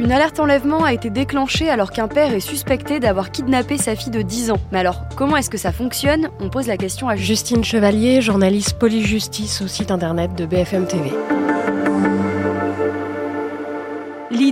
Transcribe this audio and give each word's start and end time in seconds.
Une 0.00 0.12
alerte 0.12 0.40
enlèvement 0.40 0.82
a 0.82 0.94
été 0.94 1.10
déclenchée 1.10 1.68
alors 1.68 1.90
qu'un 1.90 2.08
père 2.08 2.32
est 2.32 2.40
suspecté 2.40 3.00
d'avoir 3.00 3.30
kidnappé 3.30 3.76
sa 3.76 3.94
fille 3.94 4.10
de 4.10 4.22
10 4.22 4.50
ans. 4.50 4.56
Mais 4.72 4.78
alors, 4.78 5.02
comment 5.14 5.36
est-ce 5.36 5.50
que 5.50 5.58
ça 5.58 5.72
fonctionne? 5.72 6.30
On 6.40 6.48
pose 6.48 6.66
la 6.66 6.78
question 6.78 7.06
à 7.06 7.16
Justine 7.16 7.62
Chevalier, 7.62 8.22
journaliste 8.22 8.78
Polyjustice 8.78 9.60
au 9.60 9.66
site 9.66 9.90
internet 9.90 10.34
de 10.34 10.46
BFM 10.46 10.86
TV. 10.86 11.12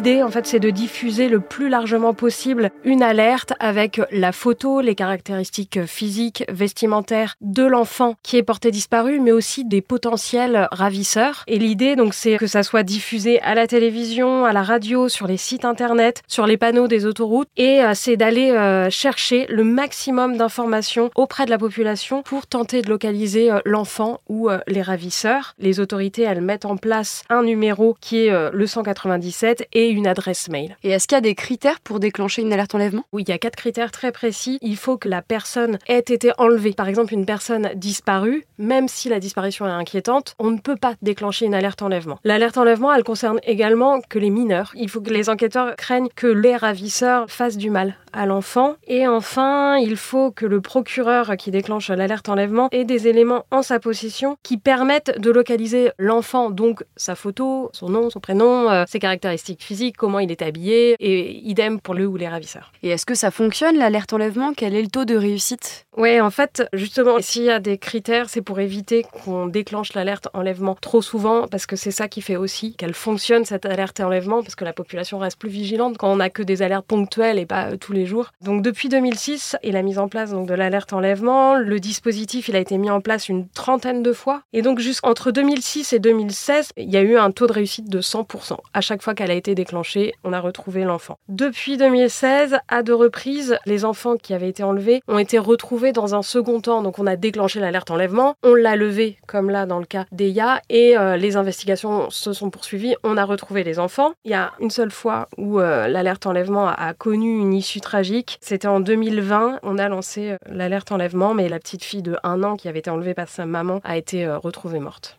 L'idée, 0.08 0.22
en 0.22 0.30
fait, 0.30 0.46
c'est 0.46 0.58
de 0.58 0.70
diffuser 0.70 1.28
le 1.28 1.38
plus 1.38 1.68
largement 1.68 2.14
possible 2.14 2.70
une 2.82 3.02
alerte 3.02 3.52
avec 3.60 4.00
la 4.10 4.32
photo, 4.32 4.80
les 4.80 4.94
caractéristiques 4.94 5.84
physiques, 5.84 6.44
vestimentaires 6.48 7.34
de 7.42 7.64
l'enfant 7.64 8.14
qui 8.22 8.38
est 8.38 8.42
porté 8.42 8.70
disparu, 8.70 9.20
mais 9.20 9.32
aussi 9.32 9.66
des 9.66 9.82
potentiels 9.82 10.66
ravisseurs. 10.72 11.44
Et 11.46 11.58
l'idée, 11.58 11.94
donc, 11.94 12.14
c'est 12.14 12.38
que 12.38 12.46
ça 12.46 12.62
soit 12.62 12.84
diffusé 12.84 13.38
à 13.42 13.54
la 13.54 13.66
télévision, 13.66 14.46
à 14.46 14.54
la 14.54 14.62
radio, 14.62 15.10
sur 15.10 15.26
les 15.26 15.36
sites 15.36 15.66
internet, 15.66 16.22
sur 16.26 16.46
les 16.46 16.56
panneaux 16.56 16.88
des 16.88 17.04
autoroutes. 17.04 17.48
Et 17.58 17.84
euh, 17.84 17.92
c'est 17.94 18.16
d'aller 18.16 18.52
euh, 18.52 18.88
chercher 18.88 19.44
le 19.50 19.62
maximum 19.62 20.38
d'informations 20.38 21.10
auprès 21.16 21.44
de 21.44 21.50
la 21.50 21.58
population 21.58 22.22
pour 22.22 22.46
tenter 22.46 22.80
de 22.80 22.88
localiser 22.88 23.52
euh, 23.52 23.60
l'enfant 23.66 24.20
ou 24.30 24.48
les 24.68 24.80
ravisseurs. 24.80 25.52
Les 25.58 25.80
autorités, 25.80 26.22
elles 26.22 26.40
mettent 26.40 26.64
en 26.64 26.78
place 26.78 27.24
un 27.28 27.42
numéro 27.42 27.94
qui 28.00 28.24
est 28.24 28.50
le 28.50 28.66
197 28.66 29.68
et 29.74 29.97
adresse 30.06 30.48
mail. 30.48 30.76
Et 30.82 30.90
est-ce 30.90 31.08
qu'il 31.08 31.16
y 31.16 31.18
a 31.18 31.22
des 31.22 31.34
critères 31.34 31.80
pour 31.80 32.00
déclencher 32.00 32.42
une 32.42 32.52
alerte 32.52 32.74
enlèvement? 32.74 33.04
Oui, 33.12 33.24
il 33.26 33.30
y 33.30 33.32
a 33.32 33.38
quatre 33.38 33.56
critères 33.56 33.90
très 33.90 34.12
précis. 34.12 34.58
Il 34.62 34.76
faut 34.76 34.96
que 34.96 35.08
la 35.08 35.22
personne 35.22 35.78
ait 35.88 35.98
été 35.98 36.30
enlevée. 36.38 36.72
Par 36.72 36.88
exemple, 36.88 37.14
une 37.14 37.26
personne 37.26 37.70
disparue, 37.74 38.44
même 38.58 38.88
si 38.88 39.08
la 39.08 39.20
disparition 39.20 39.66
est 39.66 39.70
inquiétante, 39.70 40.34
on 40.38 40.50
ne 40.50 40.58
peut 40.58 40.76
pas 40.76 40.94
déclencher 41.02 41.46
une 41.46 41.54
alerte 41.54 41.82
enlèvement. 41.82 42.18
L'alerte 42.24 42.58
enlèvement, 42.58 42.92
elle 42.92 43.04
concerne 43.04 43.40
également 43.44 44.00
que 44.08 44.18
les 44.18 44.30
mineurs. 44.30 44.72
Il 44.74 44.88
faut 44.88 45.00
que 45.00 45.10
les 45.10 45.28
enquêteurs 45.28 45.76
craignent 45.76 46.08
que 46.14 46.26
les 46.26 46.56
ravisseurs 46.56 47.30
fassent 47.30 47.56
du 47.56 47.70
mal 47.70 47.96
à 48.12 48.26
l'enfant. 48.26 48.76
Et 48.86 49.06
enfin, 49.06 49.76
il 49.76 49.96
faut 49.96 50.30
que 50.30 50.46
le 50.46 50.60
procureur 50.60 51.36
qui 51.36 51.50
déclenche 51.50 51.90
l'alerte 51.90 52.28
enlèvement 52.28 52.68
ait 52.72 52.84
des 52.84 53.08
éléments 53.08 53.44
en 53.50 53.62
sa 53.62 53.80
possession 53.80 54.36
qui 54.42 54.56
permettent 54.56 55.18
de 55.18 55.30
localiser 55.30 55.90
l'enfant, 55.98 56.50
donc 56.50 56.84
sa 56.96 57.14
photo, 57.14 57.70
son 57.72 57.88
nom, 57.88 58.10
son 58.10 58.20
prénom, 58.20 58.70
euh, 58.70 58.84
ses 58.86 58.98
caractéristiques 58.98 59.62
physique, 59.62 59.96
comment 59.96 60.18
il 60.18 60.30
est 60.30 60.42
habillé, 60.42 60.96
et 61.00 61.36
idem 61.48 61.80
pour 61.80 61.94
le 61.94 62.06
ou 62.06 62.16
les 62.16 62.28
ravisseurs. 62.28 62.72
Et 62.82 62.90
est-ce 62.90 63.06
que 63.06 63.14
ça 63.14 63.30
fonctionne, 63.30 63.76
l'alerte 63.76 64.12
enlèvement? 64.12 64.52
Quel 64.56 64.74
est 64.74 64.82
le 64.82 64.88
taux 64.88 65.04
de 65.04 65.16
réussite? 65.16 65.86
Oui, 65.98 66.20
en 66.20 66.30
fait, 66.30 66.62
justement, 66.72 67.16
s'il 67.18 67.42
y 67.42 67.50
a 67.50 67.58
des 67.58 67.76
critères, 67.76 68.30
c'est 68.30 68.40
pour 68.40 68.60
éviter 68.60 69.04
qu'on 69.24 69.48
déclenche 69.48 69.94
l'alerte 69.94 70.28
enlèvement 70.32 70.76
trop 70.80 71.02
souvent, 71.02 71.48
parce 71.48 71.66
que 71.66 71.74
c'est 71.74 71.90
ça 71.90 72.06
qui 72.06 72.22
fait 72.22 72.36
aussi 72.36 72.76
qu'elle 72.76 72.94
fonctionne, 72.94 73.44
cette 73.44 73.66
alerte 73.66 73.98
enlèvement, 73.98 74.44
parce 74.44 74.54
que 74.54 74.64
la 74.64 74.72
population 74.72 75.18
reste 75.18 75.40
plus 75.40 75.48
vigilante 75.48 75.98
quand 75.98 76.12
on 76.12 76.16
n'a 76.16 76.30
que 76.30 76.44
des 76.44 76.62
alertes 76.62 76.86
ponctuelles 76.86 77.40
et 77.40 77.46
pas 77.46 77.72
euh, 77.72 77.76
tous 77.76 77.92
les 77.92 78.06
jours. 78.06 78.30
Donc 78.42 78.62
depuis 78.62 78.88
2006 78.88 79.56
et 79.64 79.72
la 79.72 79.82
mise 79.82 79.98
en 79.98 80.06
place 80.06 80.30
donc, 80.30 80.46
de 80.46 80.54
l'alerte 80.54 80.92
enlèvement, 80.92 81.56
le 81.56 81.80
dispositif 81.80 82.46
il 82.46 82.54
a 82.54 82.60
été 82.60 82.78
mis 82.78 82.90
en 82.90 83.00
place 83.00 83.28
une 83.28 83.48
trentaine 83.48 84.04
de 84.04 84.12
fois. 84.12 84.42
Et 84.52 84.62
donc 84.62 84.78
jusqu'entre 84.78 85.32
2006 85.32 85.92
et 85.92 85.98
2016, 85.98 86.70
il 86.76 86.90
y 86.90 86.96
a 86.96 87.02
eu 87.02 87.16
un 87.16 87.32
taux 87.32 87.48
de 87.48 87.52
réussite 87.52 87.88
de 87.88 88.00
100% 88.00 88.56
à 88.72 88.80
chaque 88.80 89.02
fois 89.02 89.14
qu'elle 89.14 89.32
a 89.32 89.34
été 89.34 89.56
déclenché, 89.56 90.14
on 90.22 90.32
a 90.32 90.38
retrouvé 90.38 90.84
l'enfant. 90.84 91.18
Depuis 91.28 91.76
2016, 91.76 92.58
à 92.68 92.84
deux 92.84 92.94
reprises, 92.94 93.58
les 93.66 93.84
enfants 93.84 94.16
qui 94.16 94.32
avaient 94.32 94.48
été 94.48 94.62
enlevés 94.62 95.02
ont 95.08 95.18
été 95.18 95.38
retrouvés 95.38 95.87
dans 95.92 96.14
un 96.14 96.22
second 96.22 96.60
temps. 96.60 96.82
Donc 96.82 96.98
on 96.98 97.06
a 97.06 97.16
déclenché 97.16 97.60
l'alerte 97.60 97.90
enlèvement, 97.90 98.34
on 98.42 98.54
l'a 98.54 98.76
levé, 98.76 99.18
comme 99.26 99.50
là 99.50 99.66
dans 99.66 99.78
le 99.78 99.86
cas 99.86 100.04
d'Eya, 100.12 100.60
et 100.68 100.96
euh, 100.96 101.16
les 101.16 101.36
investigations 101.36 102.10
se 102.10 102.32
sont 102.32 102.50
poursuivies. 102.50 102.96
On 103.04 103.16
a 103.16 103.24
retrouvé 103.24 103.64
les 103.64 103.78
enfants. 103.78 104.12
Il 104.24 104.30
y 104.30 104.34
a 104.34 104.52
une 104.60 104.70
seule 104.70 104.90
fois 104.90 105.28
où 105.36 105.60
euh, 105.60 105.88
l'alerte 105.88 106.26
enlèvement 106.26 106.68
a, 106.68 106.94
connu 106.94 107.38
une 107.38 107.52
issue 107.52 107.80
tragique. 107.80 108.38
C'était 108.40 108.68
en 108.68 108.80
2020. 108.80 109.60
On 109.62 109.78
a 109.78 109.88
lancé 109.88 110.30
euh, 110.30 110.36
l'alerte 110.46 110.92
enlèvement, 110.92 111.34
mais 111.34 111.48
la 111.48 111.58
petite 111.58 111.84
fille 111.84 112.02
de 112.02 112.16
1 112.22 112.42
an 112.42 112.56
qui 112.56 112.68
avait 112.68 112.80
été 112.80 112.90
enlevée 112.90 113.14
par 113.14 113.28
sa 113.28 113.46
maman 113.46 113.80
a 113.84 113.96
été 113.96 114.26
retrouvée 114.28 114.80
morte. 114.80 115.18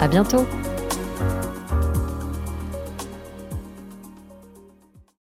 À 0.00 0.06
bientôt 0.06 0.46